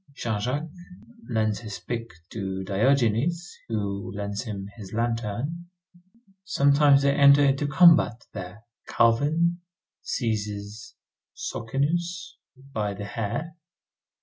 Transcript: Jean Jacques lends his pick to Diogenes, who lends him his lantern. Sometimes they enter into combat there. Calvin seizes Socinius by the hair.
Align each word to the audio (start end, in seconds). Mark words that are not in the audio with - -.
Jean 0.15 0.39
Jacques 0.39 0.69
lends 1.29 1.59
his 1.59 1.77
pick 1.79 2.09
to 2.31 2.63
Diogenes, 2.63 3.55
who 3.67 4.11
lends 4.15 4.41
him 4.41 4.67
his 4.75 4.93
lantern. 4.93 5.67
Sometimes 6.43 7.03
they 7.03 7.13
enter 7.13 7.45
into 7.45 7.67
combat 7.67 8.25
there. 8.33 8.63
Calvin 8.87 9.59
seizes 10.01 10.95
Socinius 11.35 12.37
by 12.73 12.95
the 12.95 13.05
hair. 13.05 13.55